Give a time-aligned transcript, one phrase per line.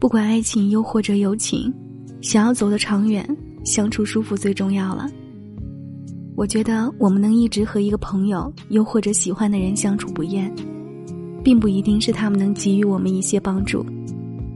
[0.00, 1.70] 不管爱情又或者友情，
[2.22, 3.22] 想要走得长远，
[3.64, 5.06] 相处舒服最重要了。
[6.34, 10.50] 我觉得我们能一直和一个朋友又或者喜欢的人相处不厌，
[11.44, 13.84] 并不一定是他们能给予我们一些帮助，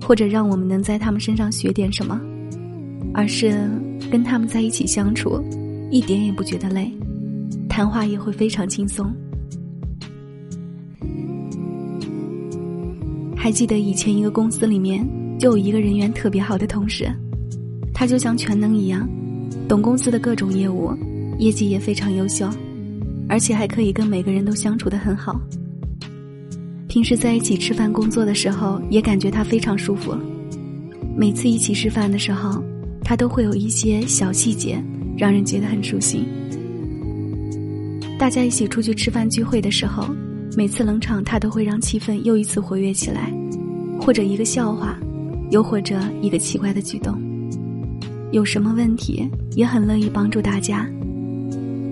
[0.00, 2.18] 或者让我们能在他们身上学点什么，
[3.12, 3.70] 而是
[4.10, 5.38] 跟他们在一起相处，
[5.90, 6.90] 一点也不觉得累，
[7.68, 9.14] 谈话也会非常轻松。
[13.36, 15.06] 还记得以前一个公司里面
[15.44, 17.06] 就有一个人缘特别好的同事，
[17.92, 19.06] 他就像全能一样，
[19.68, 20.90] 懂公司的各种业务。
[21.38, 22.48] 业绩也非常优秀，
[23.28, 25.38] 而且还可以跟每个人都相处的很好。
[26.88, 30.16] 平时在一起吃饭、工作的时候，也感觉他非常舒服。
[31.14, 32.64] 每次一起吃饭的时候，
[33.02, 34.82] 他都会有一些小细节
[35.14, 36.24] 让人觉得很舒心。
[38.18, 40.08] 大家一起出去吃饭聚会的时候，
[40.56, 43.30] 每次冷场他都会让气氛又一次活跃起来，
[44.00, 44.98] 或者一个笑话，
[45.54, 47.16] 又或者一个奇怪的举动。
[48.32, 50.84] 有什么问题，也很乐意帮助大家。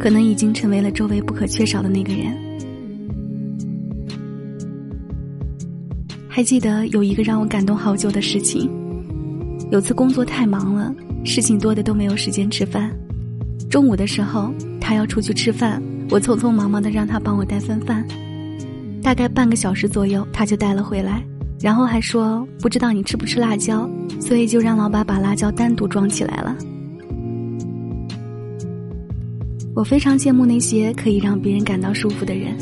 [0.00, 2.34] 可能已经成为了周围不可缺少的那个人。
[6.28, 8.68] 还记得有一个让我感动好久的事情。
[9.70, 10.92] 有次工作太忙了，
[11.24, 12.90] 事情多的都没有时间吃饭。
[13.70, 18.04] 中午的时候，他要出去吃饭，我匆匆忙忙的让他帮我带份饭。
[19.00, 21.24] 大概半个小时左右，他就带了回来，
[21.62, 23.88] 然后还说不知道你吃不吃辣椒，
[24.20, 26.56] 所以就让老板把辣椒单独装起来了。
[29.74, 32.56] 我非常羡慕那些可以让别人感到舒服的人，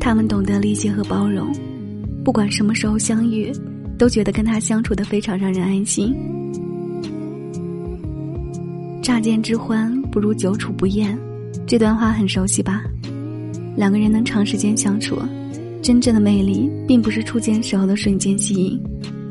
[0.00, 1.52] 他们懂得理解和包容，
[2.24, 3.52] 不管什么时候相遇，
[3.98, 6.16] 都觉得跟他相处的非常让人安心。
[9.02, 11.16] 乍见之欢不如久处不厌，
[11.66, 12.82] 这段话很熟悉吧？
[13.76, 15.16] 两个人能长时间相处，
[15.86, 18.82] 真正的魅力并不是初见时候的瞬间吸引，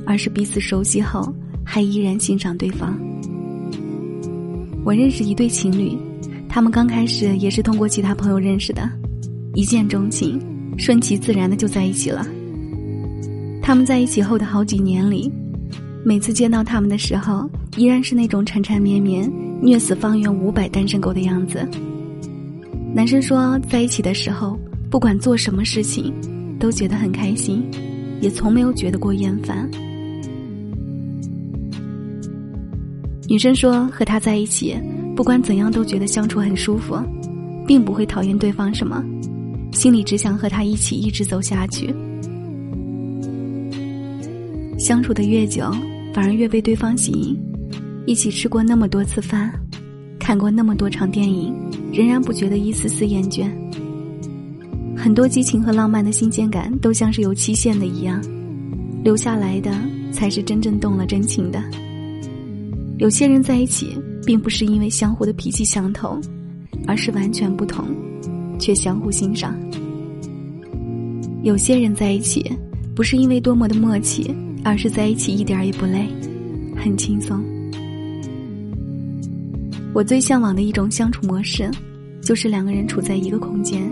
[0.05, 1.21] 而是彼此熟悉后
[1.65, 2.97] 还依然欣赏对方。
[4.85, 5.97] 我认识一对情侣。
[6.47, 8.89] 他们刚开始也是通过其他朋友认识的，
[9.53, 10.39] 一见钟情，
[10.77, 12.25] 顺其自然的就在一起了。
[13.61, 15.29] 他们在一起后的好几年里，
[16.05, 19.29] 每次见到他们的时候，依然是那种缠缠绵绵、
[19.61, 21.67] 虐死方圆五百单身狗的样子。
[22.93, 24.57] 男生说，在一起的时候，
[24.89, 26.13] 不管做什么事情，
[26.59, 27.63] 都觉得很开心，
[28.21, 29.69] 也从没有觉得过厌烦。
[33.27, 34.75] 女生说，和他在一起。
[35.15, 36.97] 不管怎样，都觉得相处很舒服，
[37.65, 39.01] 并不会讨厌对方什么，
[39.71, 41.87] 心里只想和他一起一直走下去。
[44.77, 45.71] 相处的越久，
[46.13, 47.39] 反而越被对方吸引。
[48.05, 49.51] 一起吃过那么多次饭，
[50.19, 51.55] 看过那么多场电影，
[51.93, 53.49] 仍然不觉得一丝丝厌倦。
[55.05, 58.19] 很多激情和浪漫的新鲜感，都像是有期限的一样，
[59.03, 59.71] 留下来的
[60.11, 61.63] 才是真正动了真情的。
[62.97, 63.95] 有些人在一起。
[64.25, 66.19] 并不是因为相互的脾气相投，
[66.87, 67.85] 而是完全不同，
[68.57, 69.55] 却相互欣赏。
[71.43, 72.51] 有些人在一起，
[72.95, 76.07] 不是因为多么的默契，而是在一起一点也不累，
[76.75, 77.39] 很轻松。
[79.93, 81.69] 我最向往的一种相处模式，
[82.19, 83.87] 就是两个人处在一个空间，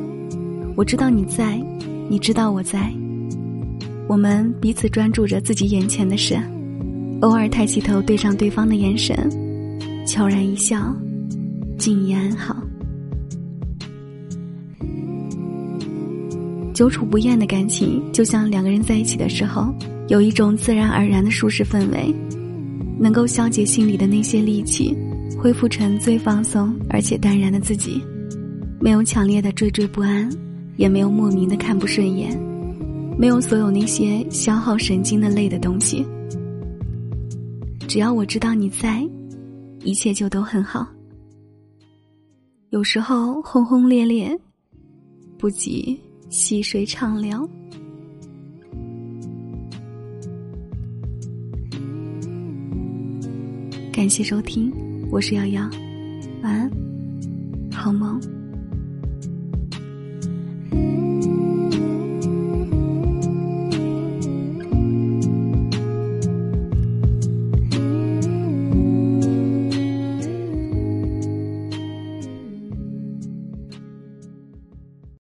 [0.75, 1.61] 我知道你在，
[2.09, 2.91] 你知道我在，
[4.07, 6.35] 我们彼此专注着自己眼前的事，
[7.21, 9.15] 偶尔抬起头对上对方的眼神。
[10.05, 10.93] 悄然一笑，
[11.77, 12.57] 静言安好。
[16.73, 19.71] 久处不厌的感情，就像两个人在一起的时候，
[20.07, 22.13] 有一种自然而然的舒适氛围，
[22.99, 24.97] 能够消解心里的那些戾气，
[25.37, 28.01] 恢复成最放松而且淡然的自己。
[28.81, 30.29] 没有强烈的惴惴不安，
[30.77, 32.37] 也没有莫名的看不顺眼，
[33.17, 36.05] 没有所有那些消耗神经的累的东西。
[37.87, 39.07] 只要我知道你在。
[39.85, 40.87] 一切就都很好。
[42.69, 44.33] 有时候轰轰烈烈，
[45.37, 47.45] 不及细水长流。
[53.91, 54.71] 感谢收听，
[55.11, 55.69] 我是瑶瑶，
[56.41, 56.71] 晚安，
[57.69, 58.21] 好梦。